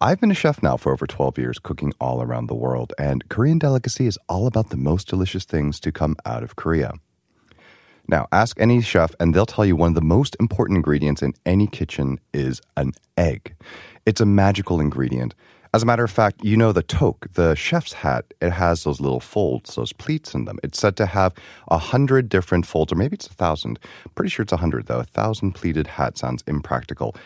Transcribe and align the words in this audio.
I've 0.00 0.20
been 0.20 0.30
a 0.30 0.34
chef 0.34 0.62
now 0.62 0.76
for 0.76 0.92
over 0.92 1.08
12 1.08 1.38
years, 1.38 1.58
cooking 1.58 1.92
all 2.00 2.22
around 2.22 2.46
the 2.46 2.54
world, 2.54 2.92
and 2.98 3.28
Korean 3.28 3.58
Delicacy 3.58 4.06
is 4.06 4.16
all 4.28 4.46
about 4.46 4.70
the 4.70 4.76
most 4.76 5.08
delicious 5.08 5.44
things 5.44 5.80
to 5.80 5.90
come 5.90 6.14
out 6.24 6.44
of 6.44 6.54
Korea. 6.54 6.92
Now, 8.06 8.28
ask 8.30 8.60
any 8.60 8.80
chef, 8.80 9.12
and 9.18 9.34
they'll 9.34 9.44
tell 9.44 9.66
you 9.66 9.74
one 9.74 9.88
of 9.88 9.94
the 9.96 10.00
most 10.00 10.36
important 10.38 10.76
ingredients 10.76 11.20
in 11.20 11.34
any 11.44 11.66
kitchen 11.66 12.20
is 12.32 12.60
an 12.76 12.92
egg. 13.16 13.56
It's 14.06 14.20
a 14.20 14.26
magical 14.26 14.80
ingredient. 14.80 15.34
As 15.74 15.82
a 15.82 15.86
matter 15.86 16.04
of 16.04 16.12
fact, 16.12 16.44
you 16.44 16.56
know 16.56 16.70
the 16.70 16.84
toque, 16.84 17.32
the 17.32 17.56
chef's 17.56 17.94
hat, 17.94 18.32
it 18.40 18.50
has 18.50 18.84
those 18.84 19.00
little 19.00 19.18
folds, 19.18 19.74
those 19.74 19.92
pleats 19.92 20.32
in 20.32 20.44
them. 20.44 20.60
It's 20.62 20.78
said 20.78 20.96
to 20.98 21.06
have 21.06 21.34
a 21.66 21.78
hundred 21.78 22.28
different 22.28 22.66
folds, 22.66 22.92
or 22.92 22.96
maybe 22.96 23.16
it's 23.16 23.26
a 23.26 23.34
thousand. 23.34 23.80
Pretty 24.14 24.30
sure 24.30 24.44
it's 24.44 24.52
a 24.52 24.58
hundred, 24.58 24.86
though. 24.86 25.00
A 25.00 25.04
thousand 25.04 25.52
pleated 25.52 25.88
hat 25.88 26.16
sounds 26.16 26.44
impractical. 26.46 27.16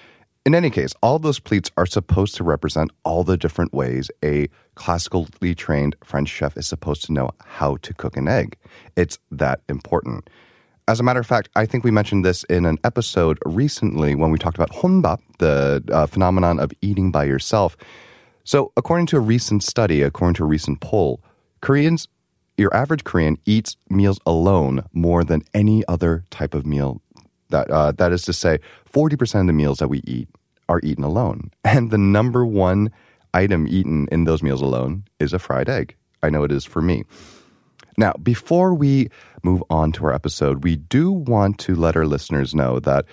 In 0.45 0.57
any 0.57 0.71
case, 0.71 0.93
all 1.01 1.21
those 1.21 1.39
pleats 1.39 1.71
are 1.77 1.87
supposed 1.87 2.35
to 2.35 2.43
represent 2.43 2.91
all 3.05 3.23
the 3.23 3.37
different 3.37 3.73
ways 3.73 4.11
a 4.25 4.49
classically 4.75 5.55
trained 5.55 5.95
French 6.03 6.29
chef 6.29 6.57
is 6.57 6.67
supposed 6.67 7.05
to 7.05 7.13
know 7.13 7.31
how 7.45 7.77
to 7.77 7.95
cook 7.95 8.17
an 8.17 8.27
egg. 8.27 8.57
It's 8.97 9.21
that 9.31 9.61
important. 9.69 10.29
As 10.89 10.99
a 10.99 11.05
matter 11.05 11.21
of 11.21 11.27
fact, 11.29 11.49
I 11.55 11.65
think 11.65 11.85
we 11.85 11.93
mentioned 11.93 12.25
this 12.25 12.43
in 12.45 12.67
an 12.67 12.79
episode 12.83 13.39
recently 13.47 14.17
when 14.17 14.33
we 14.33 14.39
talked 14.39 14.57
about 14.57 14.73
honbap, 14.73 15.21
the 15.39 15.85
uh, 15.93 16.07
phenomenon 16.07 16.59
of 16.59 16.73
eating 16.83 17.13
by 17.13 17.23
yourself. 17.23 17.77
So, 18.43 18.73
according 18.77 19.07
to 19.07 19.19
a 19.19 19.21
recent 19.21 19.63
study, 19.63 20.03
according 20.03 20.35
to 20.35 20.43
a 20.43 20.47
recent 20.47 20.81
poll, 20.81 21.23
Koreans, 21.61 22.09
your 22.57 22.75
average 22.75 23.05
Korean 23.05 23.39
eats 23.47 23.77
meals 23.89 24.19
alone 24.27 24.85
more 24.93 25.23
than 25.23 25.43
any 25.55 25.85
other 25.87 26.25
type 26.31 26.53
of 26.53 26.67
meal. 26.67 27.01
That 27.51 27.71
uh, 27.71 27.93
that 27.93 28.13
is 28.13 28.23
to 28.23 28.33
say, 28.33 28.59
forty 28.85 29.15
percent 29.15 29.43
of 29.43 29.47
the 29.47 29.53
meals 29.53 29.79
that 29.79 29.89
we 29.89 30.01
eat 30.05 30.29
are 30.73 30.81
eaten 30.83 31.05
alone, 31.05 31.51
and 31.65 31.91
the 31.91 31.99
number 31.99 32.45
one 32.47 32.91
item 33.35 33.67
eaten 33.69 34.09
in 34.11 34.25
those 34.25 34.43
meals 34.43 34.63
alone 34.63 35.05
is 35.19 35.33
a 35.33 35.39
fried 35.39 35.69
egg. 35.69 35.95
I 36.23 36.31
know 36.31 36.45
it 36.45 36.53
is 36.53 36.65
for 36.65 36.81
me. 36.81 37.05
Now, 37.99 38.13
before 38.23 38.75
we 38.75 39.11
move 39.43 39.63
on 39.69 39.93
to 39.93 40.07
our 40.07 40.15
episode, 40.15 40.65
we 40.65 40.77
do 40.77 41.13
want 41.13 41.59
to 41.61 41.75
let 41.75 41.97
our 41.97 42.07
listeners 42.07 42.55
know 42.55 42.79
that 42.81 43.05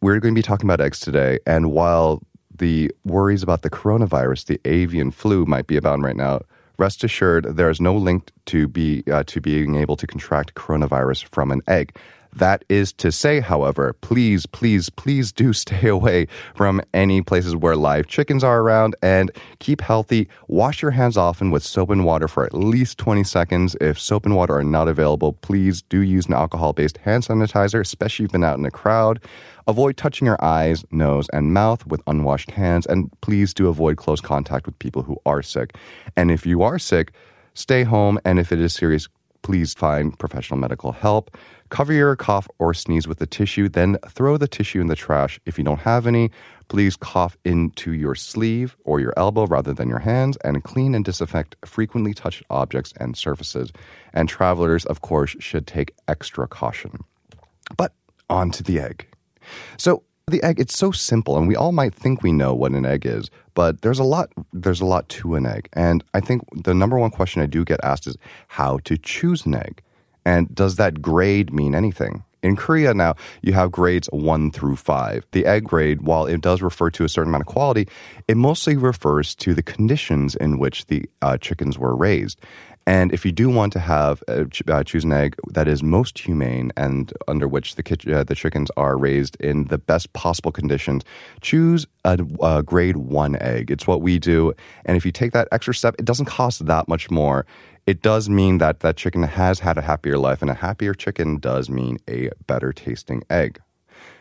we're 0.00 0.20
going 0.20 0.34
to 0.34 0.38
be 0.38 0.42
talking 0.42 0.68
about 0.68 0.80
eggs 0.80 1.00
today. 1.00 1.38
And 1.46 1.72
while 1.72 2.22
the 2.54 2.92
worries 3.04 3.42
about 3.42 3.62
the 3.62 3.70
coronavirus, 3.70 4.46
the 4.46 4.60
avian 4.64 5.10
flu, 5.10 5.46
might 5.46 5.66
be 5.66 5.76
abound 5.76 6.02
right 6.02 6.16
now, 6.16 6.40
rest 6.78 7.02
assured 7.02 7.44
there 7.56 7.70
is 7.70 7.80
no 7.80 7.96
link 7.96 8.30
to 8.46 8.68
be 8.68 9.02
uh, 9.10 9.24
to 9.24 9.40
being 9.40 9.74
able 9.74 9.96
to 9.96 10.06
contract 10.06 10.54
coronavirus 10.54 11.24
from 11.24 11.50
an 11.50 11.62
egg. 11.66 11.96
That 12.34 12.64
is 12.68 12.92
to 12.94 13.10
say, 13.10 13.40
however, 13.40 13.94
please, 14.00 14.46
please, 14.46 14.88
please 14.88 15.32
do 15.32 15.52
stay 15.60 15.88
away 15.88 16.26
from 16.54 16.80
any 16.94 17.22
places 17.22 17.56
where 17.56 17.76
live 17.76 18.06
chickens 18.06 18.44
are 18.44 18.60
around 18.60 18.96
and 19.02 19.30
keep 19.58 19.80
healthy. 19.80 20.28
Wash 20.48 20.82
your 20.82 20.92
hands 20.92 21.16
often 21.16 21.50
with 21.50 21.62
soap 21.62 21.90
and 21.90 22.04
water 22.04 22.28
for 22.28 22.44
at 22.44 22.54
least 22.54 22.98
20 22.98 23.24
seconds. 23.24 23.76
If 23.80 23.98
soap 23.98 24.26
and 24.26 24.36
water 24.36 24.56
are 24.56 24.64
not 24.64 24.88
available, 24.88 25.32
please 25.34 25.82
do 25.82 26.00
use 26.00 26.26
an 26.26 26.34
alcohol 26.34 26.72
based 26.72 26.98
hand 26.98 27.24
sanitizer, 27.24 27.80
especially 27.80 28.24
if 28.24 28.28
you've 28.28 28.32
been 28.32 28.44
out 28.44 28.58
in 28.58 28.64
a 28.64 28.70
crowd. 28.70 29.20
Avoid 29.66 29.96
touching 29.96 30.26
your 30.26 30.42
eyes, 30.42 30.84
nose, 30.90 31.28
and 31.32 31.52
mouth 31.52 31.86
with 31.86 32.02
unwashed 32.06 32.50
hands, 32.50 32.86
and 32.86 33.10
please 33.20 33.54
do 33.54 33.68
avoid 33.68 33.96
close 33.96 34.20
contact 34.20 34.66
with 34.66 34.78
people 34.78 35.02
who 35.02 35.16
are 35.26 35.42
sick. 35.42 35.76
And 36.16 36.30
if 36.30 36.44
you 36.44 36.62
are 36.62 36.78
sick, 36.78 37.12
stay 37.54 37.84
home, 37.84 38.18
and 38.24 38.38
if 38.38 38.50
it 38.52 38.60
is 38.60 38.72
serious, 38.72 39.08
please 39.42 39.74
find 39.74 40.18
professional 40.18 40.58
medical 40.58 40.92
help. 40.92 41.36
Cover 41.68 41.92
your 41.92 42.16
cough 42.16 42.48
or 42.58 42.74
sneeze 42.74 43.06
with 43.06 43.20
a 43.20 43.26
tissue, 43.26 43.68
then 43.68 43.96
throw 44.08 44.36
the 44.36 44.48
tissue 44.48 44.80
in 44.80 44.88
the 44.88 44.96
trash. 44.96 45.40
If 45.46 45.58
you 45.58 45.64
don't 45.64 45.80
have 45.80 46.06
any, 46.06 46.30
please 46.68 46.96
cough 46.96 47.36
into 47.44 47.92
your 47.92 48.14
sleeve 48.14 48.76
or 48.84 49.00
your 49.00 49.14
elbow 49.16 49.46
rather 49.46 49.72
than 49.72 49.88
your 49.88 50.00
hands 50.00 50.36
and 50.44 50.64
clean 50.64 50.94
and 50.94 51.04
disinfect 51.04 51.56
frequently 51.64 52.14
touched 52.14 52.42
objects 52.50 52.92
and 52.98 53.16
surfaces. 53.16 53.72
And 54.12 54.28
travelers, 54.28 54.84
of 54.86 55.00
course, 55.00 55.36
should 55.38 55.66
take 55.66 55.94
extra 56.08 56.46
caution. 56.46 57.04
But 57.76 57.92
on 58.28 58.50
to 58.52 58.62
the 58.62 58.80
egg. 58.80 59.06
So 59.76 60.02
the 60.30 60.42
egg, 60.42 60.58
it's 60.58 60.76
so 60.76 60.90
simple, 60.90 61.36
and 61.36 61.46
we 61.46 61.56
all 61.56 61.72
might 61.72 61.94
think 61.94 62.22
we 62.22 62.32
know 62.32 62.54
what 62.54 62.72
an 62.72 62.86
egg 62.86 63.04
is, 63.04 63.30
but 63.54 63.82
there's 63.82 63.98
a 63.98 64.04
lot. 64.04 64.30
There's 64.52 64.80
a 64.80 64.86
lot 64.86 65.08
to 65.10 65.34
an 65.34 65.46
egg, 65.46 65.68
and 65.74 66.02
I 66.14 66.20
think 66.20 66.42
the 66.64 66.74
number 66.74 66.98
one 66.98 67.10
question 67.10 67.42
I 67.42 67.46
do 67.46 67.64
get 67.64 67.80
asked 67.82 68.06
is 68.06 68.16
how 68.48 68.78
to 68.84 68.96
choose 68.96 69.46
an 69.46 69.54
egg, 69.54 69.82
and 70.24 70.54
does 70.54 70.76
that 70.76 71.02
grade 71.02 71.52
mean 71.52 71.74
anything? 71.74 72.24
In 72.42 72.56
Korea 72.56 72.94
now, 72.94 73.16
you 73.42 73.52
have 73.52 73.70
grades 73.70 74.08
one 74.12 74.50
through 74.50 74.76
five. 74.76 75.26
The 75.32 75.44
egg 75.44 75.64
grade, 75.64 76.02
while 76.02 76.24
it 76.24 76.40
does 76.40 76.62
refer 76.62 76.90
to 76.90 77.04
a 77.04 77.08
certain 77.08 77.30
amount 77.30 77.42
of 77.42 77.48
quality, 77.48 77.86
it 78.28 78.36
mostly 78.36 78.76
refers 78.76 79.34
to 79.36 79.52
the 79.52 79.62
conditions 79.62 80.36
in 80.36 80.58
which 80.58 80.86
the 80.86 81.04
uh, 81.20 81.36
chickens 81.36 81.78
were 81.78 81.94
raised. 81.94 82.40
And 82.86 83.12
if 83.12 83.24
you 83.24 83.32
do 83.32 83.48
want 83.50 83.72
to 83.74 83.78
have 83.78 84.22
uh, 84.26 84.44
uh, 84.68 84.82
choose 84.82 85.04
an 85.04 85.12
egg 85.12 85.36
that 85.52 85.68
is 85.68 85.82
most 85.82 86.18
humane 86.18 86.72
and 86.76 87.12
under 87.28 87.46
which 87.46 87.74
the 87.76 88.18
uh, 88.18 88.24
the 88.24 88.34
chickens 88.34 88.70
are 88.76 88.96
raised 88.96 89.36
in 89.36 89.64
the 89.66 89.78
best 89.78 90.12
possible 90.12 90.50
conditions, 90.50 91.04
choose 91.40 91.86
a, 92.04 92.18
a 92.42 92.62
grade 92.62 92.96
one 92.96 93.36
egg. 93.36 93.70
It's 93.70 93.86
what 93.86 94.00
we 94.02 94.18
do, 94.18 94.54
and 94.86 94.96
if 94.96 95.04
you 95.04 95.12
take 95.12 95.32
that 95.32 95.48
extra 95.52 95.74
step, 95.74 95.94
it 95.98 96.04
doesn't 96.04 96.26
cost 96.26 96.66
that 96.66 96.88
much 96.88 97.10
more. 97.10 97.46
It 97.86 98.02
does 98.02 98.28
mean 98.28 98.58
that 98.58 98.80
that 98.80 98.96
chicken 98.96 99.22
has 99.22 99.60
had 99.60 99.76
a 99.78 99.82
happier 99.82 100.18
life, 100.18 100.42
and 100.42 100.50
a 100.50 100.54
happier 100.54 100.94
chicken 100.94 101.38
does 101.38 101.68
mean 101.68 101.98
a 102.08 102.30
better 102.46 102.72
tasting 102.72 103.22
egg. 103.28 103.60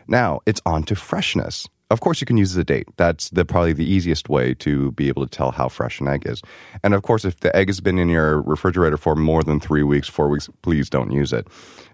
Now 0.07 0.41
it's 0.45 0.61
on 0.65 0.83
to 0.83 0.95
freshness. 0.95 1.67
Of 1.91 2.01
course, 2.01 2.21
you 2.21 2.27
can 2.27 2.37
use 2.37 2.53
the 2.53 2.63
date. 2.63 2.87
That's 2.97 3.31
the 3.31 3.43
probably 3.43 3.73
the 3.73 3.89
easiest 3.89 4.29
way 4.29 4.53
to 4.55 4.91
be 4.91 5.07
able 5.07 5.25
to 5.25 5.29
tell 5.29 5.49
how 5.49 5.69
fresh 5.69 5.99
an 5.99 6.07
egg 6.07 6.23
is. 6.27 6.41
And 6.83 6.93
of 6.93 7.01
course, 7.01 7.25
if 7.25 7.39
the 7.39 7.55
egg 7.55 7.67
has 7.67 7.81
been 7.81 7.97
in 7.97 8.09
your 8.09 8.41
refrigerator 8.43 8.95
for 8.95 9.15
more 9.15 9.41
than 9.41 9.59
three 9.59 9.81
weeks, 9.81 10.07
four 10.07 10.29
weeks, 10.29 10.47
please 10.61 10.87
don't 10.87 11.11
use 11.11 11.33
it. 11.33 11.47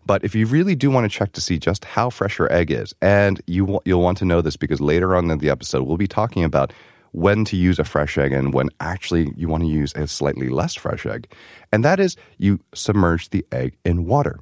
But 0.06 0.26
if 0.26 0.36
you 0.36 0.48
really 0.48 0.76
do 0.76 0.92
want 0.92 1.10
to 1.10 1.18
check 1.18 1.32
to 1.34 1.42
see 1.42 1.58
just 1.58 1.86
how 1.86 2.10
fresh 2.10 2.38
your 2.40 2.52
egg 2.52 2.72
is, 2.72 2.94
and 3.02 3.42
you 3.48 3.80
you'll 3.86 4.02
want 4.02 4.18
to 4.18 4.26
know 4.26 4.42
this 4.42 4.58
because 4.58 4.82
later 4.82 5.16
on 5.16 5.32
in 5.32 5.38
the 5.38 5.50
episode 5.50 5.84
we'll 5.84 5.98
be 5.98 6.08
talking 6.08 6.44
about 6.44 6.74
when 7.14 7.46
to 7.46 7.56
use 7.56 7.80
a 7.80 7.86
fresh 7.86 8.18
egg 8.18 8.34
and 8.34 8.54
when 8.54 8.70
actually 8.82 9.32
you 9.38 9.48
want 9.48 9.64
to 9.64 9.70
use 9.70 9.94
a 9.96 10.06
slightly 10.06 10.50
less 10.50 10.76
fresh 10.76 11.06
egg. 11.06 11.32
And 11.72 11.86
that 11.86 12.02
is 12.02 12.18
you 12.38 12.60
submerge 12.74 13.30
the 13.30 13.46
egg 13.54 13.78
in 13.86 14.06
water 14.06 14.40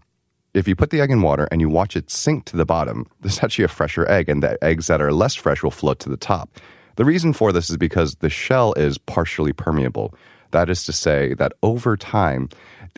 if 0.54 0.68
you 0.68 0.76
put 0.76 0.92
the 0.92 1.02
egg 1.02 1.12
in 1.12 1.22
water 1.22 1.48
and 1.52 1.62
you 1.62 1.70
watch 1.70 1.96
it 1.96 2.10
sink 2.10 2.46
to 2.46 2.58
the 2.58 2.66
bottom, 2.66 3.08
there's 3.22 3.44
actually 3.44 3.66
a 3.66 3.70
fresher 3.70 4.10
egg, 4.10 4.30
and 4.30 4.44
the 4.44 4.62
eggs 4.64 4.88
that 4.88 5.02
are 5.02 5.12
less 5.12 5.36
fresh 5.36 5.64
will 5.64 5.72
float 5.72 6.00
to 6.00 6.10
the 6.10 6.18
top. 6.18 6.60
The 6.96 7.06
reason 7.06 7.34
for 7.34 7.52
this 7.52 7.70
is 7.70 7.78
because 7.78 8.16
the 8.16 8.30
shell 8.30 8.74
is 8.74 8.98
partially 8.98 9.52
permeable. 9.52 10.14
That 10.52 10.70
is 10.70 10.86
to 10.86 10.94
say, 10.94 11.34
that 11.36 11.54
over 11.64 11.98
time, 11.98 12.50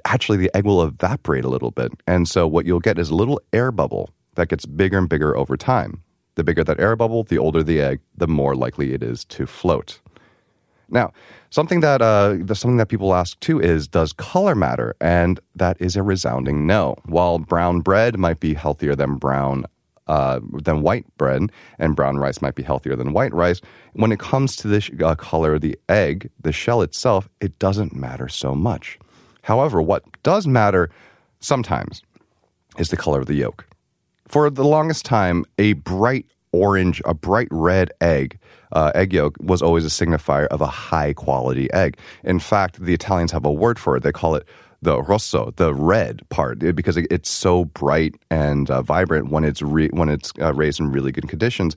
actually 0.03 0.37
the 0.37 0.51
egg 0.53 0.65
will 0.65 0.83
evaporate 0.83 1.45
a 1.45 1.49
little 1.49 1.71
bit. 1.71 1.93
And 2.05 2.27
so 2.27 2.45
what 2.45 2.65
you'll 2.65 2.81
get 2.81 2.99
is 2.99 3.09
a 3.09 3.15
little 3.15 3.39
air 3.53 3.71
bubble 3.71 4.09
that 4.35 4.49
gets 4.49 4.65
bigger 4.65 4.97
and 4.97 5.07
bigger 5.07 5.37
over 5.37 5.55
time. 5.55 6.01
The 6.35 6.43
bigger 6.43 6.65
that 6.65 6.81
air 6.81 6.97
bubble, 6.97 7.23
the 7.23 7.37
older 7.37 7.63
the 7.63 7.81
egg, 7.81 8.01
the 8.17 8.27
more 8.27 8.55
likely 8.55 8.93
it 8.93 9.01
is 9.01 9.23
to 9.25 9.45
float. 9.45 10.01
Now, 10.89 11.11
something 11.49 11.79
that 11.81 12.01
uh, 12.01 12.37
something 12.53 12.77
that 12.77 12.89
people 12.89 13.13
ask 13.13 13.39
too 13.39 13.59
is, 13.59 13.87
does 13.87 14.13
color 14.13 14.55
matter? 14.55 14.95
And 15.01 15.39
that 15.55 15.77
is 15.79 15.95
a 15.95 16.03
resounding 16.03 16.67
no. 16.67 16.95
While 17.05 17.39
brown 17.39 17.81
bread 17.81 18.17
might 18.17 18.39
be 18.39 18.53
healthier 18.53 18.95
than 18.95 19.15
brown 19.15 19.65
uh, 20.07 20.39
than 20.63 20.81
white 20.81 21.05
bread, 21.17 21.51
and 21.79 21.95
brown 21.95 22.17
rice 22.17 22.41
might 22.41 22.55
be 22.55 22.63
healthier 22.63 22.95
than 22.95 23.13
white 23.13 23.33
rice. 23.33 23.59
When 23.93 24.11
it 24.11 24.19
comes 24.19 24.55
to 24.57 24.67
the 24.67 25.03
uh, 25.03 25.15
color 25.15 25.55
of 25.55 25.61
the 25.61 25.77
egg, 25.89 26.29
the 26.39 26.51
shell 26.51 26.81
itself, 26.81 27.27
it 27.41 27.57
doesn't 27.57 27.95
matter 27.95 28.27
so 28.27 28.53
much. 28.53 28.99
However, 29.41 29.81
what 29.81 30.03
does 30.21 30.45
matter 30.45 30.89
sometimes 31.39 32.03
is 32.77 32.89
the 32.89 32.97
color 32.97 33.19
of 33.19 33.25
the 33.25 33.35
yolk. 33.35 33.65
For 34.27 34.49
the 34.49 34.63
longest 34.63 35.05
time, 35.05 35.45
a 35.57 35.73
bright 35.73 36.25
orange, 36.55 37.01
a 37.05 37.13
bright 37.13 37.47
red 37.51 37.91
egg, 38.01 38.39
uh, 38.71 38.91
egg 38.95 39.13
yolk 39.13 39.37
was 39.39 39.61
always 39.61 39.85
a 39.85 39.89
signifier 39.89 40.47
of 40.47 40.61
a 40.61 40.67
high 40.67 41.13
quality 41.13 41.71
egg. 41.73 41.97
In 42.23 42.39
fact, 42.39 42.79
the 42.79 42.93
Italians 42.93 43.31
have 43.31 43.45
a 43.45 43.51
word 43.51 43.77
for 43.79 43.97
it. 43.97 44.03
They 44.03 44.11
call 44.11 44.35
it 44.35 44.45
the 44.81 45.01
rosso, 45.01 45.51
the 45.55 45.73
red 45.73 46.27
part, 46.29 46.59
because 46.59 46.97
it's 46.97 47.29
so 47.29 47.65
bright 47.65 48.15
and 48.29 48.69
uh, 48.69 48.81
vibrant 48.81 49.31
when 49.31 49.43
it's 49.43 49.61
re- 49.61 49.89
when 49.89 50.09
it's 50.09 50.31
uh, 50.39 50.53
raised 50.53 50.79
in 50.79 50.91
really 50.91 51.11
good 51.11 51.27
conditions. 51.27 51.75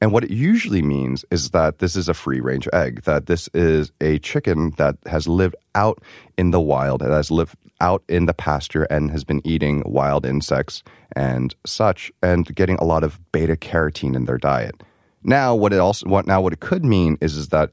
And 0.00 0.12
what 0.12 0.24
it 0.24 0.30
usually 0.30 0.82
means 0.82 1.24
is 1.30 1.50
that 1.50 1.78
this 1.78 1.96
is 1.96 2.08
a 2.08 2.14
free 2.14 2.40
range 2.40 2.68
egg, 2.72 3.02
that 3.02 3.26
this 3.26 3.48
is 3.54 3.92
a 4.00 4.18
chicken 4.18 4.70
that 4.76 4.96
has 5.06 5.26
lived 5.26 5.56
out 5.74 6.02
in 6.36 6.50
the 6.50 6.60
wild, 6.60 7.00
that 7.00 7.10
has 7.10 7.30
lived 7.30 7.56
out 7.80 8.02
in 8.08 8.26
the 8.26 8.34
pasture 8.34 8.84
and 8.84 9.10
has 9.10 9.24
been 9.24 9.40
eating 9.44 9.82
wild 9.86 10.26
insects 10.26 10.82
and 11.14 11.54
such, 11.64 12.12
and 12.22 12.54
getting 12.54 12.76
a 12.76 12.84
lot 12.84 13.04
of 13.04 13.20
beta 13.32 13.56
carotene 13.56 14.14
in 14.14 14.26
their 14.26 14.38
diet. 14.38 14.82
Now, 15.22 15.54
what 15.54 15.72
it 15.72 15.78
also 15.78 16.08
what 16.08 16.26
now 16.26 16.40
what 16.40 16.52
it 16.52 16.60
could 16.60 16.84
mean 16.84 17.18
is 17.20 17.36
is 17.36 17.48
that 17.48 17.70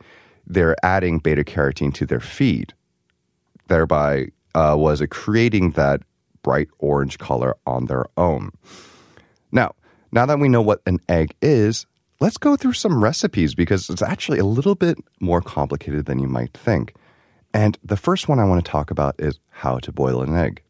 they're 0.47 0.75
adding 0.83 1.19
beta 1.19 1.43
carotene 1.43 1.93
to 1.95 2.05
their 2.05 2.19
feed, 2.19 2.73
thereby 3.67 4.27
uh, 4.55 4.75
was 4.77 5.01
it 5.01 5.07
creating 5.07 5.71
that 5.71 6.01
bright 6.41 6.67
orange 6.79 7.17
color 7.17 7.55
on 7.65 7.85
their 7.85 8.05
own. 8.17 8.51
Now, 9.51 9.75
now 10.11 10.25
that 10.25 10.39
we 10.39 10.49
know 10.49 10.61
what 10.61 10.81
an 10.85 10.99
egg 11.09 11.33
is, 11.41 11.85
let's 12.23 12.37
go 12.37 12.55
through 12.55 12.71
some 12.71 13.03
recipes 13.03 13.53
because 13.53 13.89
it's 13.89 14.01
actually 14.01 14.39
a 14.39 14.45
little 14.45 14.75
bit 14.75 14.97
more 15.19 15.41
complicated 15.41 16.05
than 16.05 16.19
you 16.19 16.27
might 16.27 16.53
think. 16.53 16.95
And 17.53 17.77
the 17.83 17.97
first 17.97 18.29
one 18.29 18.39
I 18.39 18.45
want 18.45 18.63
to 18.63 18.71
talk 18.71 18.89
about 18.89 19.15
is 19.19 19.39
how 19.49 19.77
to 19.79 19.91
boil 19.91 20.21
an 20.21 20.33
egg. 20.33 20.61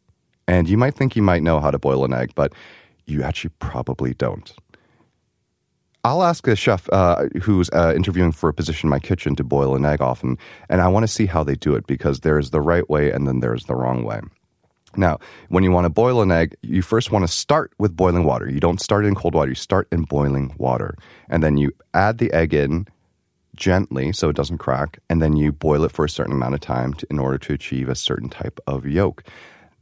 And 0.48 0.68
you 0.68 0.76
might 0.76 0.96
think 0.96 1.14
you 1.14 1.22
might 1.22 1.44
know 1.44 1.60
how 1.60 1.70
to 1.70 1.78
boil 1.78 2.04
an 2.04 2.12
egg, 2.12 2.32
but 2.34 2.52
you 3.06 3.22
actually 3.22 3.52
probably 3.60 4.14
don't. 4.14 4.52
I'll 6.02 6.24
ask 6.24 6.44
a 6.48 6.56
chef 6.56 6.88
uh, 6.92 7.26
who's 7.40 7.70
uh, 7.70 7.92
interviewing 7.94 8.32
for 8.32 8.48
a 8.48 8.52
position 8.52 8.88
in 8.88 8.90
my 8.90 8.98
kitchen 8.98 9.36
to 9.36 9.44
boil 9.44 9.76
an 9.76 9.84
egg 9.84 10.02
often, 10.02 10.36
and 10.68 10.80
I 10.80 10.88
want 10.88 11.04
to 11.04 11.08
see 11.08 11.26
how 11.26 11.44
they 11.44 11.54
do 11.54 11.76
it 11.76 11.86
because 11.86 12.20
there's 12.20 12.50
the 12.50 12.60
right 12.60 12.90
way 12.90 13.12
and 13.12 13.28
then 13.28 13.38
there's 13.38 13.66
the 13.66 13.76
wrong 13.76 14.02
way. 14.02 14.20
Now, 14.96 15.18
when 15.48 15.64
you 15.64 15.70
want 15.70 15.84
to 15.84 15.90
boil 15.90 16.22
an 16.22 16.30
egg, 16.30 16.56
you 16.62 16.82
first 16.82 17.10
want 17.10 17.24
to 17.24 17.32
start 17.32 17.72
with 17.78 17.96
boiling 17.96 18.24
water. 18.24 18.50
You 18.50 18.60
don't 18.60 18.80
start 18.80 19.04
in 19.04 19.14
cold 19.14 19.34
water, 19.34 19.50
you 19.50 19.54
start 19.54 19.88
in 19.90 20.02
boiling 20.02 20.54
water. 20.58 20.96
And 21.28 21.42
then 21.42 21.56
you 21.56 21.72
add 21.92 22.18
the 22.18 22.32
egg 22.32 22.54
in 22.54 22.86
gently 23.56 24.12
so 24.12 24.28
it 24.28 24.36
doesn't 24.36 24.58
crack, 24.58 24.98
and 25.08 25.22
then 25.22 25.36
you 25.36 25.52
boil 25.52 25.84
it 25.84 25.92
for 25.92 26.04
a 26.04 26.10
certain 26.10 26.32
amount 26.32 26.54
of 26.54 26.60
time 26.60 26.94
to, 26.94 27.06
in 27.10 27.18
order 27.18 27.38
to 27.38 27.52
achieve 27.52 27.88
a 27.88 27.94
certain 27.94 28.28
type 28.28 28.58
of 28.66 28.86
yolk. 28.86 29.24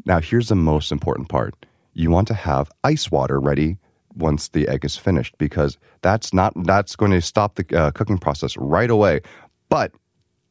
Now, 0.04 0.20
here's 0.20 0.48
the 0.48 0.56
most 0.56 0.92
important 0.92 1.28
part 1.28 1.54
you 1.94 2.10
want 2.10 2.28
to 2.28 2.34
have 2.34 2.70
ice 2.84 3.10
water 3.10 3.38
ready 3.38 3.76
once 4.16 4.48
the 4.48 4.68
egg 4.68 4.84
is 4.84 4.96
finished 4.96 5.36
because 5.38 5.78
that's 6.02 6.32
not 6.34 6.52
that's 6.64 6.96
going 6.96 7.12
to 7.12 7.20
stop 7.20 7.54
the 7.54 7.78
uh, 7.78 7.90
cooking 7.92 8.18
process 8.18 8.56
right 8.56 8.90
away 8.90 9.20
but 9.68 9.92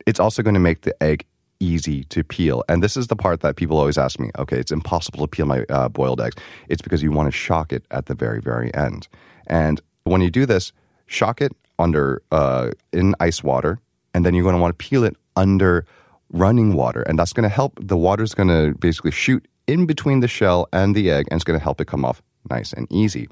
it's 0.06 0.20
also 0.20 0.42
going 0.42 0.54
to 0.54 0.60
make 0.60 0.82
the 0.82 1.04
egg 1.04 1.26
easy 1.62 2.04
to 2.06 2.24
peel. 2.24 2.64
And 2.68 2.82
this 2.82 2.98
is 2.98 3.08
the 3.08 3.16
part 3.16 3.42
that 3.42 3.56
people 3.56 3.78
always 3.78 3.98
ask 3.98 4.20
me 4.20 4.32
okay, 4.40 4.58
it's 4.58 4.72
impossible 4.72 5.20
to 5.20 5.28
peel 5.28 5.46
my 5.46 5.64
uh, 5.70 5.90
boiled 5.90 6.20
eggs. 6.20 6.36
It's 6.68 6.82
because 6.82 7.04
you 7.04 7.12
want 7.12 7.28
to 7.28 7.32
shock 7.32 7.72
it 7.72 7.86
at 7.92 8.08
the 8.08 8.16
very, 8.16 8.42
very 8.42 8.74
end. 8.74 9.08
And 9.48 9.82
when 10.04 10.22
you 10.22 10.30
do 10.30 10.46
this, 10.46 10.74
shock 11.06 11.42
it 11.42 11.56
under 11.80 12.22
uh, 12.32 12.72
in 12.92 13.16
ice 13.20 13.44
water, 13.44 13.80
and 14.14 14.26
then 14.26 14.34
you're 14.34 14.44
going 14.44 14.56
to 14.56 14.62
want 14.62 14.78
to 14.78 14.84
peel 14.84 15.04
it 15.04 15.16
under 15.36 15.86
running 16.30 16.74
water. 16.74 17.02
And 17.04 17.18
that's 17.18 17.34
going 17.34 17.44
to 17.44 17.50
help. 17.50 17.80
The 17.82 17.98
water's 17.98 18.34
going 18.34 18.50
to 18.50 18.78
basically 18.78 19.12
shoot 19.12 19.46
in 19.68 19.86
between 19.86 20.20
the 20.22 20.28
shell 20.28 20.68
and 20.74 20.96
the 20.96 21.12
egg, 21.12 21.28
and 21.30 21.38
it's 21.38 21.44
going 21.44 21.60
to 21.60 21.64
help 21.64 21.80
it 21.80 21.86
come 21.86 22.04
off 22.04 22.22
nice 22.50 22.74
and 22.74 22.92
easy. 22.92 23.28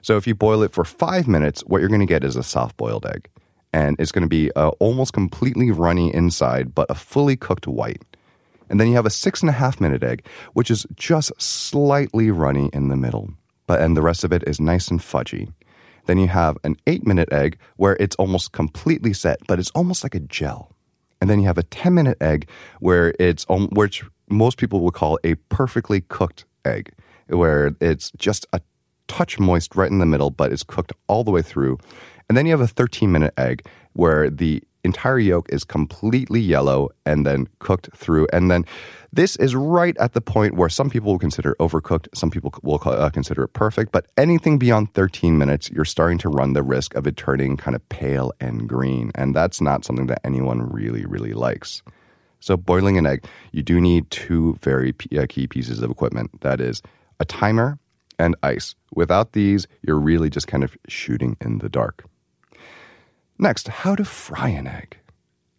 So 0.00 0.16
if 0.16 0.26
you 0.26 0.34
boil 0.34 0.62
it 0.62 0.72
for 0.72 0.84
five 0.84 1.28
minutes, 1.28 1.60
what 1.62 1.80
you're 1.80 1.88
going 1.88 2.00
to 2.00 2.06
get 2.06 2.24
is 2.24 2.36
a 2.36 2.42
soft 2.42 2.76
boiled 2.76 3.04
egg 3.06 3.28
and 3.72 3.96
it's 3.98 4.12
going 4.12 4.22
to 4.22 4.28
be 4.28 4.50
uh, 4.52 4.68
almost 4.78 5.12
completely 5.12 5.70
runny 5.70 6.12
inside, 6.14 6.74
but 6.74 6.90
a 6.90 6.94
fully 6.94 7.36
cooked 7.36 7.66
white. 7.66 8.02
And 8.70 8.78
then 8.78 8.88
you 8.88 8.94
have 8.94 9.06
a 9.06 9.10
six 9.10 9.40
and 9.40 9.48
a 9.48 9.54
half 9.54 9.80
minute 9.80 10.02
egg, 10.02 10.26
which 10.52 10.70
is 10.70 10.86
just 10.94 11.32
slightly 11.40 12.30
runny 12.30 12.70
in 12.72 12.88
the 12.88 12.96
middle, 12.96 13.30
but 13.66 13.80
and 13.80 13.96
the 13.96 14.02
rest 14.02 14.24
of 14.24 14.32
it 14.32 14.44
is 14.46 14.60
nice 14.60 14.88
and 14.88 15.00
fudgy. 15.00 15.52
Then 16.06 16.18
you 16.18 16.28
have 16.28 16.56
an 16.64 16.76
eight 16.86 17.06
minute 17.06 17.32
egg 17.32 17.58
where 17.76 17.96
it's 18.00 18.16
almost 18.16 18.52
completely 18.52 19.12
set, 19.12 19.40
but 19.46 19.58
it's 19.58 19.70
almost 19.70 20.02
like 20.02 20.14
a 20.14 20.20
gel. 20.20 20.72
And 21.20 21.28
then 21.28 21.40
you 21.40 21.46
have 21.46 21.58
a 21.58 21.62
10 21.64 21.94
minute 21.94 22.16
egg 22.20 22.48
where 22.80 23.14
it's, 23.18 23.44
which 23.48 24.04
most 24.28 24.56
people 24.56 24.80
would 24.80 24.94
call 24.94 25.18
a 25.24 25.34
perfectly 25.50 26.00
cooked 26.00 26.44
egg, 26.64 26.92
where 27.28 27.74
it's 27.80 28.10
just 28.12 28.46
a 28.52 28.60
touch 29.06 29.38
moist 29.38 29.74
right 29.74 29.90
in 29.90 29.98
the 29.98 30.06
middle, 30.06 30.30
but 30.30 30.52
it's 30.52 30.62
cooked 30.62 30.92
all 31.08 31.24
the 31.24 31.30
way 31.30 31.42
through. 31.42 31.78
And 32.28 32.36
then 32.36 32.46
you 32.46 32.52
have 32.52 32.60
a 32.60 32.66
13 32.66 33.10
minute 33.10 33.34
egg 33.38 33.66
where 33.94 34.30
the 34.30 34.62
entire 34.84 35.18
yolk 35.18 35.46
is 35.50 35.64
completely 35.64 36.40
yellow 36.40 36.88
and 37.04 37.26
then 37.26 37.48
cooked 37.58 37.88
through. 37.96 38.26
And 38.32 38.50
then 38.50 38.64
this 39.12 39.36
is 39.36 39.54
right 39.54 39.96
at 39.98 40.12
the 40.12 40.20
point 40.20 40.54
where 40.54 40.68
some 40.68 40.90
people 40.90 41.12
will 41.12 41.18
consider 41.18 41.56
overcooked, 41.58 42.08
some 42.14 42.30
people 42.30 42.52
will 42.62 42.80
uh, 42.84 43.10
consider 43.10 43.44
it 43.44 43.52
perfect. 43.54 43.92
But 43.92 44.06
anything 44.16 44.58
beyond 44.58 44.94
13 44.94 45.38
minutes, 45.38 45.70
you're 45.70 45.84
starting 45.84 46.18
to 46.18 46.28
run 46.28 46.52
the 46.52 46.62
risk 46.62 46.94
of 46.94 47.06
it 47.06 47.16
turning 47.16 47.56
kind 47.56 47.74
of 47.74 47.86
pale 47.88 48.32
and 48.40 48.68
green. 48.68 49.10
And 49.14 49.34
that's 49.34 49.60
not 49.60 49.84
something 49.84 50.06
that 50.06 50.20
anyone 50.24 50.70
really, 50.70 51.04
really 51.06 51.32
likes. 51.32 51.82
So, 52.40 52.56
boiling 52.56 52.96
an 52.98 53.06
egg, 53.06 53.24
you 53.50 53.62
do 53.62 53.80
need 53.80 54.08
two 54.10 54.56
very 54.62 54.94
uh, 55.18 55.26
key 55.28 55.48
pieces 55.48 55.82
of 55.82 55.90
equipment 55.90 56.40
that 56.42 56.60
is, 56.60 56.82
a 57.18 57.24
timer 57.24 57.80
and 58.16 58.36
ice. 58.44 58.76
Without 58.94 59.32
these, 59.32 59.66
you're 59.82 59.98
really 59.98 60.30
just 60.30 60.46
kind 60.46 60.62
of 60.62 60.76
shooting 60.86 61.36
in 61.40 61.58
the 61.58 61.68
dark. 61.68 62.04
Next, 63.38 63.68
how 63.68 63.94
to 63.94 64.04
fry 64.04 64.48
an 64.48 64.66
egg. 64.66 64.96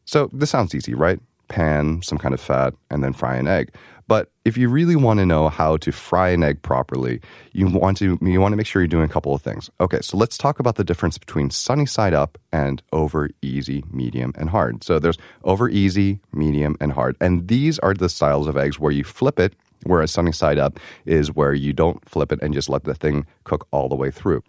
So 0.05 0.29
this 0.33 0.49
sounds 0.49 0.75
easy, 0.75 0.93
right? 0.93 1.19
Pan, 1.47 2.01
some 2.01 2.17
kind 2.17 2.33
of 2.33 2.41
fat, 2.41 2.73
and 2.89 3.03
then 3.03 3.13
fry 3.13 3.37
an 3.37 3.47
egg. 3.47 3.73
But 4.07 4.31
if 4.43 4.57
you 4.57 4.69
really 4.69 4.95
want 4.95 5.19
to 5.19 5.25
know 5.25 5.49
how 5.49 5.77
to 5.77 5.91
fry 5.91 6.29
an 6.29 6.43
egg 6.43 6.61
properly, 6.61 7.21
you 7.53 7.67
want 7.67 7.97
to 7.97 8.17
you 8.21 8.41
want 8.41 8.51
to 8.51 8.57
make 8.57 8.65
sure 8.65 8.81
you're 8.81 8.87
doing 8.87 9.05
a 9.05 9.13
couple 9.13 9.33
of 9.35 9.41
things. 9.41 9.69
Okay, 9.79 9.99
so 10.01 10.17
let's 10.17 10.37
talk 10.37 10.59
about 10.59 10.75
the 10.75 10.83
difference 10.83 11.17
between 11.17 11.51
sunny 11.51 11.85
side 11.85 12.13
up 12.13 12.37
and 12.51 12.81
over 12.91 13.29
easy, 13.41 13.83
medium, 13.91 14.33
and 14.35 14.49
hard. 14.49 14.83
So 14.83 14.99
there's 14.99 15.17
over 15.43 15.69
easy, 15.69 16.19
medium, 16.33 16.75
and 16.81 16.91
hard. 16.91 17.15
And 17.21 17.47
these 17.47 17.77
are 17.79 17.93
the 17.93 18.09
styles 18.09 18.47
of 18.47 18.57
eggs 18.57 18.79
where 18.79 18.91
you 18.91 19.03
flip 19.03 19.39
it, 19.39 19.53
whereas 19.83 20.11
sunny 20.11 20.31
side 20.31 20.57
up 20.57 20.79
is 21.05 21.35
where 21.35 21.53
you 21.53 21.71
don't 21.71 22.03
flip 22.09 22.31
it 22.31 22.39
and 22.41 22.53
just 22.53 22.67
let 22.67 22.83
the 22.83 22.95
thing 22.95 23.27
cook 23.43 23.67
all 23.71 23.87
the 23.89 23.95
way 23.95 24.09
through 24.11 24.43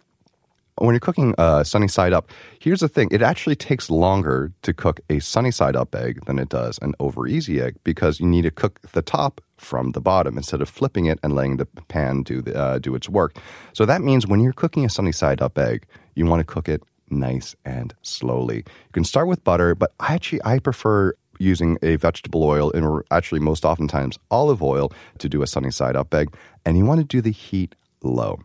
when 0.81 0.93
you're 0.93 0.99
cooking 0.99 1.35
uh, 1.37 1.63
sunny 1.63 1.87
side 1.87 2.13
up, 2.13 2.29
here's 2.59 2.79
the 2.81 2.89
thing: 2.89 3.09
it 3.11 3.21
actually 3.21 3.55
takes 3.55 3.89
longer 3.89 4.51
to 4.61 4.73
cook 4.73 4.99
a 5.09 5.19
sunny 5.19 5.51
side 5.51 5.75
up 5.75 5.93
egg 5.95 6.25
than 6.25 6.39
it 6.39 6.49
does 6.49 6.79
an 6.81 6.93
over 6.99 7.27
easy 7.27 7.61
egg 7.61 7.75
because 7.83 8.19
you 8.19 8.27
need 8.27 8.43
to 8.43 8.51
cook 8.51 8.79
the 8.93 9.01
top 9.01 9.41
from 9.57 9.91
the 9.91 10.01
bottom 10.01 10.37
instead 10.37 10.61
of 10.61 10.69
flipping 10.69 11.05
it 11.05 11.19
and 11.23 11.35
letting 11.35 11.57
the 11.57 11.65
pan 11.65 12.23
do 12.23 12.41
the, 12.41 12.57
uh, 12.57 12.79
do 12.79 12.95
its 12.95 13.07
work. 13.07 13.37
So 13.73 13.85
that 13.85 14.01
means 14.01 14.25
when 14.25 14.39
you're 14.39 14.53
cooking 14.53 14.85
a 14.85 14.89
sunny 14.89 15.11
side 15.11 15.41
up 15.41 15.57
egg, 15.57 15.85
you 16.15 16.25
want 16.25 16.39
to 16.39 16.43
cook 16.43 16.67
it 16.67 16.81
nice 17.11 17.55
and 17.63 17.93
slowly. 18.01 18.57
You 18.57 18.93
can 18.93 19.03
start 19.03 19.27
with 19.27 19.43
butter, 19.43 19.75
but 19.75 19.93
I 19.99 20.15
actually 20.15 20.41
I 20.43 20.59
prefer 20.59 21.13
using 21.37 21.77
a 21.81 21.95
vegetable 21.95 22.43
oil 22.43 22.71
and 22.71 23.03
actually 23.11 23.39
most 23.39 23.65
oftentimes 23.65 24.17
olive 24.29 24.61
oil 24.61 24.91
to 25.17 25.27
do 25.27 25.41
a 25.41 25.47
sunny 25.47 25.71
side 25.71 25.95
up 25.95 26.13
egg, 26.13 26.33
and 26.65 26.77
you 26.77 26.85
want 26.85 26.99
to 26.99 27.05
do 27.05 27.21
the 27.21 27.31
heat 27.31 27.75
low. 28.03 28.39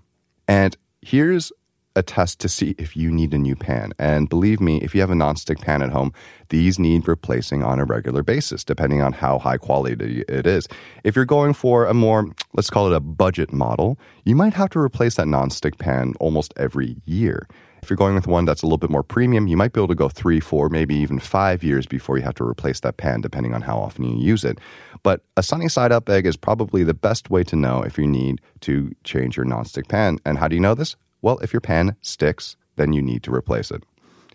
And 0.49 0.76
here's 1.02 1.52
a 1.96 2.02
test 2.02 2.38
to 2.40 2.48
see 2.48 2.74
if 2.78 2.96
you 2.96 3.10
need 3.10 3.34
a 3.34 3.38
new 3.38 3.56
pan. 3.56 3.92
And 3.98 4.28
believe 4.28 4.60
me, 4.60 4.80
if 4.82 4.94
you 4.94 5.00
have 5.00 5.10
a 5.10 5.14
nonstick 5.14 5.60
pan 5.60 5.82
at 5.82 5.90
home, 5.90 6.12
these 6.50 6.78
need 6.78 7.08
replacing 7.08 7.64
on 7.64 7.80
a 7.80 7.84
regular 7.84 8.22
basis, 8.22 8.62
depending 8.62 9.02
on 9.02 9.12
how 9.12 9.38
high 9.38 9.56
quality 9.56 10.22
it 10.28 10.46
is. 10.46 10.68
If 11.02 11.16
you're 11.16 11.24
going 11.24 11.54
for 11.54 11.86
a 11.86 11.94
more, 11.94 12.28
let's 12.52 12.70
call 12.70 12.86
it 12.86 12.94
a 12.94 13.00
budget 13.00 13.52
model, 13.52 13.98
you 14.24 14.36
might 14.36 14.54
have 14.54 14.70
to 14.70 14.78
replace 14.78 15.16
that 15.16 15.26
nonstick 15.26 15.78
pan 15.78 16.14
almost 16.20 16.52
every 16.56 16.96
year. 17.06 17.48
If 17.82 17.90
you're 17.90 17.96
going 17.96 18.14
with 18.16 18.26
one 18.26 18.44
that's 18.44 18.62
a 18.62 18.66
little 18.66 18.78
bit 18.78 18.90
more 18.90 19.04
premium, 19.04 19.46
you 19.46 19.56
might 19.56 19.72
be 19.72 19.80
able 19.80 19.88
to 19.88 19.94
go 19.94 20.08
three, 20.08 20.40
four, 20.40 20.68
maybe 20.68 20.96
even 20.96 21.20
five 21.20 21.62
years 21.62 21.86
before 21.86 22.16
you 22.18 22.24
have 22.24 22.34
to 22.34 22.44
replace 22.44 22.80
that 22.80 22.96
pan, 22.96 23.20
depending 23.20 23.54
on 23.54 23.62
how 23.62 23.78
often 23.78 24.04
you 24.04 24.16
use 24.16 24.44
it. 24.44 24.58
But 25.02 25.22
a 25.36 25.42
sunny 25.42 25.68
side 25.68 25.92
up 25.92 26.08
egg 26.08 26.26
is 26.26 26.36
probably 26.36 26.82
the 26.82 26.94
best 26.94 27.30
way 27.30 27.44
to 27.44 27.54
know 27.54 27.82
if 27.82 27.96
you 27.96 28.06
need 28.06 28.40
to 28.62 28.92
change 29.04 29.36
your 29.36 29.46
nonstick 29.46 29.88
pan. 29.88 30.18
And 30.24 30.38
how 30.38 30.48
do 30.48 30.56
you 30.56 30.60
know 30.60 30.74
this? 30.74 30.96
Well, 31.23 31.38
if 31.38 31.52
your 31.52 31.61
pan 31.61 31.96
sticks, 32.02 32.56
then 32.76 32.92
you 32.92 33.02
need 33.02 33.23
to 33.25 33.35
replace 33.35 33.70
it. 33.70 33.82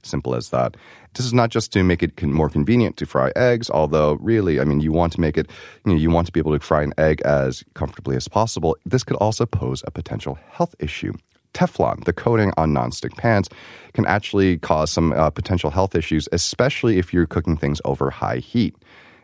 Simple 0.04 0.36
as 0.36 0.50
that. 0.50 0.78
This 1.14 1.26
is 1.26 1.34
not 1.34 1.50
just 1.50 1.72
to 1.74 1.84
make 1.84 2.02
it 2.02 2.22
more 2.24 2.50
convenient 2.50 2.98
to 2.98 3.06
fry 3.06 3.32
eggs, 3.36 3.70
although 3.70 4.14
really, 4.14 4.60
I 4.60 4.64
mean, 4.64 4.80
you 4.80 4.92
want 4.92 5.14
to 5.14 5.22
make 5.22 5.38
it, 5.38 5.48
you 5.86 5.92
know, 5.92 5.98
you 5.98 6.10
want 6.10 6.26
to 6.28 6.34
be 6.34 6.40
able 6.40 6.58
to 6.58 6.66
fry 6.66 6.82
an 6.82 6.94
egg 6.98 7.22
as 7.22 7.64
comfortably 7.76 8.16
as 8.16 8.28
possible. 8.28 8.78
This 8.86 9.04
could 9.04 9.18
also 9.18 9.46
pose 9.46 9.84
a 9.86 9.92
potential 9.92 10.40
health 10.50 10.74
issue. 10.80 11.14
Teflon, 11.54 12.06
the 12.06 12.14
coating 12.14 12.54
on 12.58 12.74
nonstick 12.74 13.16
pans, 13.18 13.50
can 13.94 14.06
actually 14.06 14.58
cause 14.58 14.90
some 14.90 15.12
uh, 15.12 15.30
potential 15.30 15.70
health 15.70 15.96
issues, 15.96 16.30
especially 16.32 16.98
if 16.98 17.14
you're 17.14 17.28
cooking 17.28 17.58
things 17.58 17.82
over 17.84 18.10
high 18.10 18.38
heat. 18.38 18.76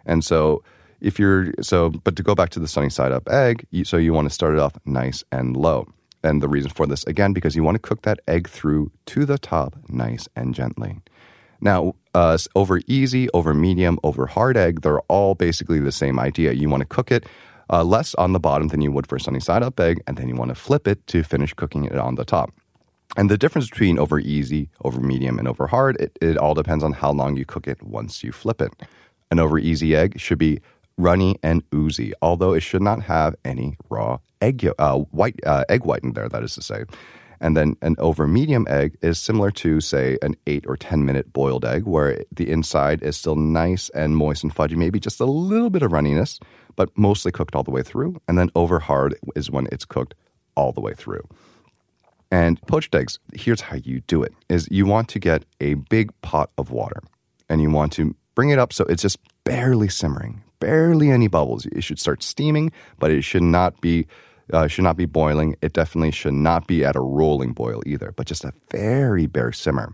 And 0.05 0.23
so, 0.23 0.61
if 0.99 1.19
you're 1.19 1.53
so, 1.61 1.89
but 1.89 2.15
to 2.17 2.23
go 2.23 2.35
back 2.35 2.49
to 2.49 2.59
the 2.59 2.67
sunny 2.67 2.89
side 2.89 3.11
up 3.11 3.29
egg, 3.29 3.65
you, 3.71 3.85
so 3.85 3.97
you 3.97 4.13
want 4.13 4.27
to 4.27 4.33
start 4.33 4.53
it 4.53 4.59
off 4.59 4.73
nice 4.85 5.23
and 5.31 5.55
low. 5.55 5.87
And 6.27 6.41
the 6.41 6.49
reason 6.49 6.71
for 6.71 6.85
this, 6.85 7.05
again, 7.05 7.31
because 7.31 7.55
you 7.55 7.63
want 7.63 7.75
to 7.75 7.79
cook 7.79 8.01
that 8.01 8.19
egg 8.27 8.49
through 8.49 8.91
to 9.07 9.25
the 9.25 9.37
top 9.37 9.77
nice 9.87 10.27
and 10.35 10.53
gently. 10.53 10.99
Now, 11.61 11.95
uh, 12.13 12.37
over 12.53 12.81
easy, 12.85 13.29
over 13.29 13.53
medium, 13.53 13.97
over 14.03 14.27
hard 14.27 14.57
egg, 14.57 14.81
they're 14.81 14.99
all 15.01 15.35
basically 15.35 15.79
the 15.79 15.91
same 15.91 16.19
idea. 16.19 16.51
You 16.51 16.67
want 16.67 16.81
to 16.81 16.85
cook 16.85 17.11
it 17.11 17.25
uh, 17.69 17.85
less 17.85 18.13
on 18.15 18.33
the 18.33 18.39
bottom 18.39 18.67
than 18.67 18.81
you 18.81 18.91
would 18.91 19.07
for 19.07 19.15
a 19.15 19.19
sunny 19.21 19.39
side 19.39 19.63
up 19.63 19.79
egg, 19.79 20.03
and 20.05 20.17
then 20.17 20.27
you 20.27 20.35
want 20.35 20.49
to 20.49 20.55
flip 20.55 20.85
it 20.85 21.05
to 21.07 21.23
finish 21.23 21.53
cooking 21.53 21.85
it 21.85 21.95
on 21.95 22.15
the 22.15 22.25
top. 22.25 22.53
And 23.15 23.31
the 23.31 23.37
difference 23.37 23.69
between 23.69 23.97
over 23.97 24.19
easy, 24.19 24.69
over 24.83 24.99
medium, 24.99 25.39
and 25.39 25.47
over 25.47 25.67
hard, 25.67 25.95
it, 26.01 26.17
it 26.21 26.37
all 26.37 26.53
depends 26.53 26.83
on 26.83 26.91
how 26.91 27.11
long 27.11 27.37
you 27.37 27.45
cook 27.45 27.67
it 27.67 27.81
once 27.81 28.21
you 28.21 28.33
flip 28.33 28.61
it. 28.61 28.73
An 29.31 29.39
over 29.39 29.57
easy 29.57 29.95
egg 29.95 30.19
should 30.19 30.37
be 30.37 30.59
runny 30.97 31.37
and 31.43 31.63
oozy, 31.73 32.13
although 32.21 32.53
it 32.53 32.61
should 32.61 32.81
not 32.81 33.03
have 33.03 33.35
any 33.45 33.77
raw 33.89 34.17
egg 34.41 34.67
uh, 34.77 34.97
white 34.97 35.39
uh, 35.45 35.63
egg 35.69 35.85
white 35.85 36.03
in 36.03 36.13
there. 36.13 36.29
That 36.29 36.43
is 36.43 36.55
to 36.55 36.61
say, 36.61 36.85
and 37.39 37.55
then 37.55 37.75
an 37.81 37.95
over 37.99 38.27
medium 38.27 38.65
egg 38.69 38.97
is 39.01 39.19
similar 39.19 39.51
to, 39.51 39.79
say, 39.79 40.17
an 40.21 40.35
eight 40.47 40.65
or 40.67 40.75
10 40.75 41.05
minute 41.05 41.31
boiled 41.33 41.65
egg, 41.65 41.83
where 41.85 42.23
the 42.31 42.49
inside 42.49 43.03
is 43.03 43.17
still 43.17 43.35
nice 43.35 43.89
and 43.89 44.17
moist 44.17 44.43
and 44.43 44.53
fudgy, 44.53 44.75
maybe 44.75 44.99
just 44.99 45.19
a 45.19 45.25
little 45.25 45.69
bit 45.69 45.83
of 45.83 45.91
runniness, 45.91 46.41
but 46.75 46.95
mostly 46.97 47.31
cooked 47.31 47.55
all 47.55 47.63
the 47.63 47.71
way 47.71 47.83
through. 47.83 48.19
And 48.27 48.37
then 48.37 48.49
over 48.55 48.79
hard 48.79 49.15
is 49.35 49.51
when 49.51 49.67
it's 49.71 49.85
cooked 49.85 50.15
all 50.55 50.71
the 50.71 50.81
way 50.81 50.93
through. 50.93 51.27
And 52.31 52.61
poached 52.63 52.93
eggs, 52.93 53.19
here's 53.33 53.61
how 53.61 53.77
you 53.77 54.01
do 54.01 54.21
it 54.23 54.33
is 54.49 54.67
you 54.69 54.85
want 54.85 55.07
to 55.09 55.19
get 55.19 55.45
a 55.61 55.75
big 55.75 56.11
pot 56.21 56.49
of 56.57 56.71
water 56.71 57.01
and 57.47 57.61
you 57.61 57.69
want 57.69 57.93
to 57.93 58.15
bring 58.35 58.49
it 58.49 58.59
up 58.59 58.73
so 58.73 58.83
it's 58.85 59.01
just 59.01 59.17
barely 59.45 59.87
simmering, 59.87 60.43
barely 60.59 61.09
any 61.09 61.27
bubbles. 61.27 61.65
It 61.67 61.83
should 61.83 61.99
start 61.99 62.23
steaming, 62.23 62.71
but 62.99 63.11
it 63.11 63.23
should 63.23 63.43
not 63.43 63.79
be 63.81 64.07
uh, 64.53 64.67
should 64.67 64.83
not 64.83 64.97
be 64.97 65.05
boiling. 65.05 65.55
It 65.61 65.73
definitely 65.73 66.11
should 66.11 66.33
not 66.33 66.67
be 66.67 66.85
at 66.85 66.95
a 66.95 67.01
rolling 67.01 67.53
boil 67.53 67.81
either, 67.85 68.13
but 68.15 68.27
just 68.27 68.45
a 68.45 68.53
very 68.71 69.25
bare 69.25 69.51
simmer. 69.51 69.93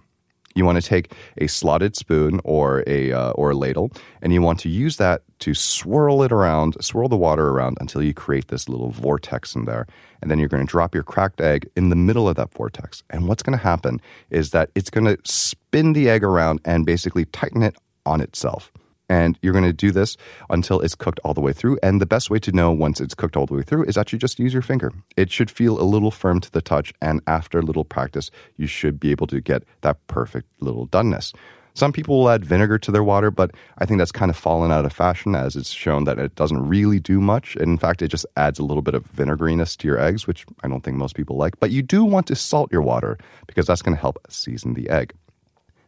You 0.55 0.65
want 0.65 0.79
to 0.79 0.87
take 0.87 1.11
a 1.37 1.47
slotted 1.47 1.95
spoon 1.95 2.39
or 2.43 2.83
a 2.85 3.11
uh, 3.11 3.31
or 3.31 3.51
a 3.51 3.55
ladle, 3.55 3.91
and 4.21 4.31
you 4.33 4.41
want 4.41 4.59
to 4.59 4.69
use 4.69 4.97
that 4.97 5.23
to 5.39 5.53
swirl 5.53 6.21
it 6.21 6.31
around, 6.31 6.77
swirl 6.79 7.09
the 7.09 7.17
water 7.17 7.49
around 7.49 7.77
until 7.81 8.03
you 8.03 8.13
create 8.13 8.49
this 8.49 8.69
little 8.69 8.91
vortex 8.91 9.55
in 9.55 9.65
there. 9.65 9.87
And 10.21 10.29
then 10.29 10.39
you're 10.39 10.47
going 10.49 10.65
to 10.65 10.69
drop 10.71 10.93
your 10.93 11.03
cracked 11.03 11.41
egg 11.41 11.67
in 11.75 11.89
the 11.89 11.95
middle 11.95 12.29
of 12.29 12.35
that 12.35 12.53
vortex. 12.53 13.03
And 13.09 13.27
what's 13.27 13.43
going 13.43 13.57
to 13.57 13.63
happen 13.63 13.99
is 14.29 14.51
that 14.51 14.69
it's 14.75 14.89
going 14.89 15.05
to 15.05 15.17
spin 15.25 15.93
the 15.93 16.09
egg 16.09 16.23
around 16.23 16.61
and 16.63 16.85
basically 16.85 17.25
tighten 17.25 17.63
it 17.63 17.75
on 18.05 18.21
itself. 18.21 18.71
And 19.09 19.37
you're 19.41 19.53
going 19.53 19.65
to 19.65 19.73
do 19.73 19.91
this 19.91 20.17
until 20.49 20.79
it's 20.79 20.95
cooked 20.95 21.19
all 21.23 21.33
the 21.33 21.41
way 21.41 21.53
through. 21.53 21.77
And 21.83 22.01
the 22.01 22.05
best 22.05 22.29
way 22.29 22.39
to 22.39 22.51
know 22.51 22.71
once 22.71 23.01
it's 23.01 23.13
cooked 23.13 23.35
all 23.35 23.45
the 23.45 23.53
way 23.53 23.63
through 23.63 23.83
is 23.83 23.97
actually 23.97 24.19
just 24.19 24.39
use 24.39 24.53
your 24.53 24.61
finger. 24.61 24.91
It 25.17 25.31
should 25.31 25.51
feel 25.51 25.79
a 25.79 25.83
little 25.83 26.11
firm 26.11 26.39
to 26.41 26.51
the 26.51 26.61
touch. 26.61 26.93
And 27.01 27.21
after 27.27 27.59
a 27.59 27.63
little 27.63 27.83
practice, 27.83 28.31
you 28.57 28.67
should 28.67 28.99
be 28.99 29.11
able 29.11 29.27
to 29.27 29.41
get 29.41 29.63
that 29.81 30.05
perfect 30.07 30.47
little 30.61 30.87
doneness. 30.87 31.33
Some 31.75 31.91
people 31.91 32.19
will 32.19 32.29
add 32.29 32.45
vinegar 32.45 32.77
to 32.77 32.91
their 32.91 33.03
water, 33.03 33.31
but 33.31 33.51
I 33.79 33.85
think 33.85 33.97
that's 33.97 34.11
kind 34.11 34.29
of 34.29 34.37
fallen 34.37 34.71
out 34.71 34.85
of 34.85 34.93
fashion 34.93 35.33
as 35.33 35.55
it's 35.55 35.71
shown 35.71 36.03
that 36.03 36.19
it 36.19 36.35
doesn't 36.35 36.67
really 36.67 36.99
do 36.99 37.19
much. 37.19 37.55
In 37.55 37.79
fact, 37.79 38.03
it 38.03 38.09
just 38.09 38.27
adds 38.37 38.59
a 38.59 38.63
little 38.63 38.83
bit 38.83 38.93
of 38.93 39.11
vinegariness 39.11 39.75
to 39.77 39.87
your 39.87 39.99
eggs, 39.99 40.27
which 40.27 40.45
I 40.63 40.67
don't 40.67 40.81
think 40.81 40.97
most 40.97 41.15
people 41.15 41.35
like. 41.35 41.59
But 41.59 41.71
you 41.71 41.81
do 41.81 42.05
want 42.05 42.27
to 42.27 42.35
salt 42.35 42.71
your 42.71 42.83
water 42.83 43.17
because 43.47 43.65
that's 43.65 43.81
going 43.81 43.95
to 43.95 44.01
help 44.01 44.19
season 44.29 44.75
the 44.75 44.87
egg. 44.89 45.13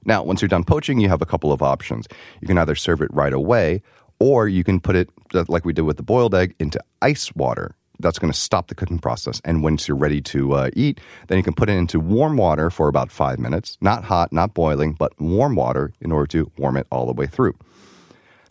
Now, 0.05 0.23
once 0.23 0.41
you're 0.41 0.49
done 0.49 0.63
poaching, 0.63 0.99
you 0.99 1.09
have 1.09 1.21
a 1.21 1.25
couple 1.25 1.51
of 1.51 1.61
options. 1.61 2.07
You 2.41 2.47
can 2.47 2.57
either 2.57 2.75
serve 2.75 3.01
it 3.01 3.13
right 3.13 3.33
away, 3.33 3.81
or 4.19 4.47
you 4.47 4.63
can 4.63 4.79
put 4.79 4.95
it, 4.95 5.09
like 5.33 5.65
we 5.65 5.73
did 5.73 5.81
with 5.81 5.97
the 5.97 6.03
boiled 6.03 6.33
egg, 6.33 6.55
into 6.59 6.79
ice 7.01 7.33
water. 7.35 7.75
That's 7.99 8.19
going 8.19 8.31
to 8.31 8.37
stop 8.37 8.67
the 8.67 8.75
cooking 8.75 8.99
process. 8.99 9.41
And 9.45 9.63
once 9.63 9.87
you're 9.87 9.97
ready 9.97 10.21
to 10.21 10.53
uh, 10.53 10.69
eat, 10.73 10.99
then 11.27 11.37
you 11.37 11.43
can 11.43 11.53
put 11.53 11.69
it 11.69 11.73
into 11.73 11.99
warm 11.99 12.35
water 12.37 12.69
for 12.69 12.87
about 12.87 13.09
five 13.09 13.39
minutes. 13.39 13.77
Not 13.81 14.03
hot, 14.03 14.33
not 14.33 14.53
boiling, 14.53 14.93
but 14.93 15.19
warm 15.19 15.55
water 15.55 15.93
in 16.01 16.11
order 16.11 16.27
to 16.27 16.51
warm 16.57 16.77
it 16.77 16.87
all 16.91 17.05
the 17.05 17.13
way 17.13 17.25
through. 17.25 17.55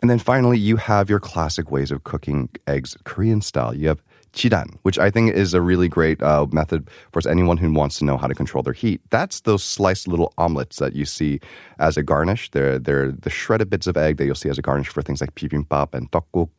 And 0.01 0.09
then 0.09 0.19
finally, 0.19 0.57
you 0.57 0.77
have 0.77 1.09
your 1.09 1.19
classic 1.19 1.71
ways 1.71 1.91
of 1.91 2.03
cooking 2.03 2.49
eggs 2.67 2.97
Korean 3.05 3.41
style. 3.41 3.73
You 3.73 3.87
have 3.87 4.03
chidan, 4.35 4.77
which 4.83 4.99
I 4.99 5.09
think 5.09 5.33
is 5.33 5.53
a 5.53 5.61
really 5.61 5.87
great 5.87 6.21
uh, 6.21 6.45
method 6.51 6.89
for 7.11 7.27
anyone 7.27 7.57
who 7.57 7.71
wants 7.71 7.97
to 7.99 8.05
know 8.05 8.17
how 8.17 8.27
to 8.27 8.35
control 8.35 8.61
their 8.61 8.73
heat. 8.73 9.01
That's 9.09 9.41
those 9.41 9.63
sliced 9.63 10.07
little 10.07 10.33
omelets 10.37 10.77
that 10.77 10.93
you 10.93 11.05
see 11.05 11.39
as 11.79 11.97
a 11.97 12.03
garnish. 12.03 12.51
They're, 12.51 12.77
they're 12.77 13.11
the 13.11 13.29
shredded 13.29 13.69
bits 13.69 13.87
of 13.87 13.97
egg 13.97 14.17
that 14.17 14.25
you'll 14.25 14.35
see 14.35 14.49
as 14.49 14.57
a 14.57 14.61
garnish 14.61 14.89
for 14.89 15.01
things 15.01 15.21
like 15.21 15.33
bibimbap 15.35 15.93
and 15.93 16.11
tteokguk. 16.11 16.49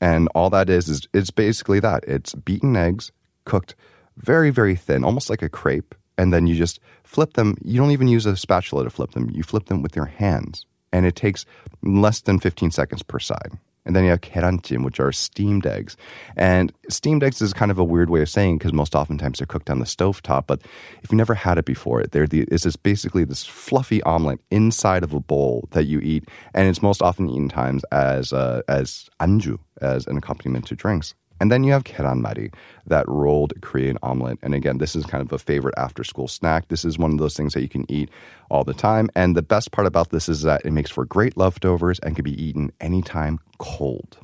And 0.00 0.28
all 0.34 0.50
that 0.50 0.70
is, 0.70 0.88
is 0.88 1.06
it's 1.12 1.30
basically 1.30 1.80
that. 1.80 2.04
It's 2.06 2.34
beaten 2.34 2.76
eggs 2.76 3.12
cooked 3.44 3.74
very, 4.16 4.50
very 4.50 4.76
thin, 4.76 5.04
almost 5.04 5.30
like 5.30 5.42
a 5.42 5.48
crepe. 5.48 5.94
And 6.16 6.32
then 6.32 6.46
you 6.46 6.56
just 6.56 6.80
flip 7.04 7.34
them. 7.34 7.56
You 7.64 7.80
don't 7.80 7.92
even 7.92 8.08
use 8.08 8.26
a 8.26 8.36
spatula 8.36 8.84
to 8.84 8.90
flip 8.90 9.12
them. 9.12 9.30
You 9.30 9.42
flip 9.42 9.66
them 9.66 9.82
with 9.82 9.94
your 9.94 10.06
hands. 10.06 10.66
And 10.92 11.06
it 11.06 11.14
takes 11.14 11.44
less 11.82 12.20
than 12.20 12.40
15 12.40 12.70
seconds 12.70 13.02
per 13.02 13.18
side. 13.18 13.58
And 13.88 13.96
then 13.96 14.04
you 14.04 14.10
have 14.10 14.20
keranjim, 14.20 14.84
which 14.84 15.00
are 15.00 15.10
steamed 15.12 15.66
eggs. 15.66 15.96
And 16.36 16.72
steamed 16.90 17.24
eggs 17.24 17.40
is 17.40 17.54
kind 17.54 17.70
of 17.70 17.78
a 17.78 17.84
weird 17.84 18.10
way 18.10 18.20
of 18.20 18.28
saying 18.28 18.58
because 18.58 18.74
most 18.74 18.94
oftentimes 18.94 19.38
they're 19.38 19.46
cooked 19.46 19.70
on 19.70 19.80
the 19.80 19.86
stove 19.86 20.22
top. 20.22 20.46
But 20.46 20.60
if 21.02 21.10
you've 21.10 21.16
never 21.16 21.34
had 21.34 21.56
it 21.56 21.64
before, 21.64 22.02
the, 22.04 22.46
it's 22.52 22.64
this 22.64 22.76
basically 22.76 23.24
this 23.24 23.46
fluffy 23.46 24.02
omelet 24.02 24.40
inside 24.50 25.02
of 25.02 25.14
a 25.14 25.20
bowl 25.20 25.68
that 25.72 25.86
you 25.86 26.00
eat, 26.00 26.28
and 26.52 26.68
it's 26.68 26.82
most 26.82 27.00
often 27.00 27.30
eaten 27.30 27.48
times 27.48 27.82
as 27.84 28.32
uh, 28.34 28.60
as 28.68 29.08
anju, 29.20 29.58
as 29.80 30.06
an 30.06 30.18
accompaniment 30.18 30.66
to 30.66 30.76
drinks. 30.76 31.14
And 31.40 31.50
then 31.50 31.64
you 31.64 31.72
have 31.72 31.84
keranmari, 31.84 32.52
that 32.86 33.08
rolled 33.08 33.52
Korean 33.60 33.98
omelet. 34.02 34.38
And 34.42 34.54
again, 34.54 34.78
this 34.78 34.96
is 34.96 35.04
kind 35.06 35.22
of 35.22 35.32
a 35.32 35.38
favorite 35.38 35.74
after 35.76 36.04
school 36.04 36.28
snack. 36.28 36.68
This 36.68 36.84
is 36.84 36.98
one 36.98 37.12
of 37.12 37.18
those 37.18 37.36
things 37.36 37.54
that 37.54 37.62
you 37.62 37.68
can 37.68 37.90
eat 37.90 38.10
all 38.50 38.64
the 38.64 38.74
time. 38.74 39.10
And 39.14 39.36
the 39.36 39.42
best 39.42 39.72
part 39.72 39.86
about 39.86 40.10
this 40.10 40.28
is 40.28 40.42
that 40.42 40.64
it 40.64 40.72
makes 40.72 40.90
for 40.90 41.04
great 41.04 41.36
leftovers 41.36 41.98
and 42.00 42.16
can 42.16 42.24
be 42.24 42.42
eaten 42.42 42.72
anytime 42.80 43.38
cold. 43.58 44.18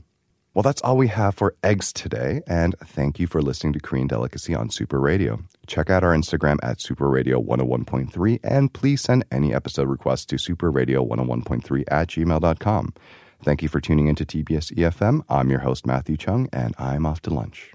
Well, 0.54 0.62
that's 0.62 0.82
all 0.82 0.96
we 0.96 1.08
have 1.08 1.34
for 1.34 1.56
eggs 1.64 1.92
today. 1.92 2.40
And 2.46 2.76
thank 2.84 3.18
you 3.18 3.26
for 3.26 3.42
listening 3.42 3.72
to 3.72 3.80
Korean 3.80 4.06
Delicacy 4.06 4.54
on 4.54 4.70
Super 4.70 5.00
Radio. 5.00 5.40
Check 5.66 5.90
out 5.90 6.04
our 6.04 6.14
Instagram 6.14 6.58
at 6.62 6.80
Super 6.80 7.08
Radio 7.08 7.42
101.3 7.42 8.38
and 8.44 8.72
please 8.72 9.00
send 9.00 9.24
any 9.32 9.52
episode 9.52 9.88
requests 9.88 10.26
to 10.26 10.36
superradio101.3 10.36 11.84
at 11.88 12.08
gmail.com. 12.08 12.94
Thank 13.44 13.62
you 13.62 13.68
for 13.68 13.78
tuning 13.78 14.06
into 14.06 14.24
TBS 14.24 14.72
EFM. 14.72 15.22
I'm 15.28 15.50
your 15.50 15.60
host, 15.60 15.86
Matthew 15.86 16.16
Chung, 16.16 16.48
and 16.50 16.74
I'm 16.78 17.04
off 17.04 17.20
to 17.22 17.30
lunch. 17.30 17.74